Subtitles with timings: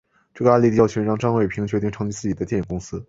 [0.33, 2.99] 这个案例的教训让张伟平决定成立自己的电影公司。